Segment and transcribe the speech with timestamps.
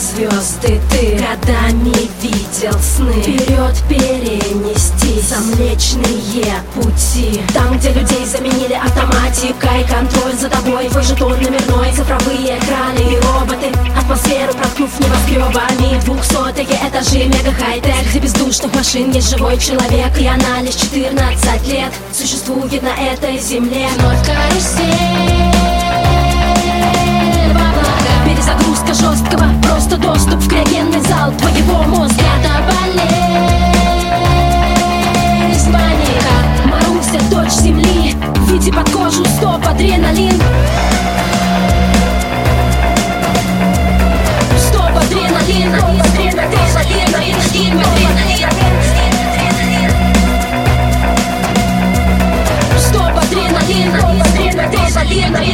[0.00, 3.12] звезды ты Годами видел сны.
[3.12, 7.42] Вперед перенести Замлечные пути.
[7.52, 13.72] Там, где людей заменили автоматикой Контроль за тобой, твой жетон номерной Цифровые экраны и роботы.
[13.96, 20.62] Атмосферу проткнув небоскребами Двухсотые этажи, мега хай-тек Где бездушных машин есть живой человек И она
[20.62, 23.88] лишь 14 лет Существует на этой земле.
[23.98, 25.79] Вновь карусель
[39.80, 40.36] адреналин.
[44.58, 45.60] Стоп, адреналин.
[46.00, 48.40] Адреналин, адреналин, адреналин,
[52.78, 53.90] Стоп, адреналин.
[54.20, 55.49] Адреналин, адреналин,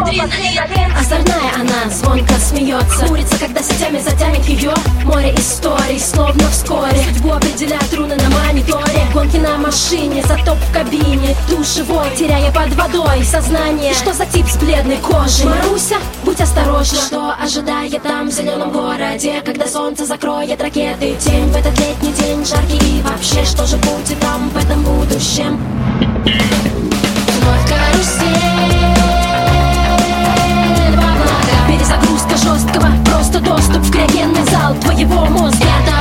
[0.00, 3.06] адреналин Озорная она, звонко смеется.
[3.06, 4.72] Курица, когда сетями затянет ее.
[5.04, 7.02] Море историй, словно вскоре.
[7.12, 9.02] Судьбу определяют руны на мониторе.
[9.12, 11.36] Гонки на машине, затоп в кабине.
[11.48, 13.92] Душ живой, теряя под водой сознание.
[13.92, 15.46] Что за тип с бледной кожей?
[15.46, 16.98] Маруся, будь осторожна.
[16.98, 19.42] Что ожидает там в зеленом городе?
[19.44, 21.16] Когда солнце закроет ракеты.
[21.16, 22.78] Тень в этот летний день жаркий.
[22.98, 25.83] И вообще, что же будет там в этом будущем?
[35.06, 35.92] Твоего мозга Это